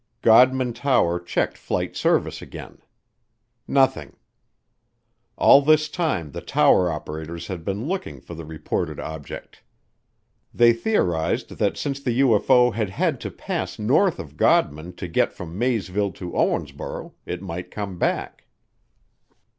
[0.23, 2.79] Godman Tower checked Flight Service again.
[3.67, 4.15] Nothing.
[5.37, 9.61] All this time the tower operators had been looking for the reported object.
[10.51, 15.33] They theorized that since the UFO had had to pass north of Godman to get
[15.33, 18.45] from Maysville to Owensboro it might come back.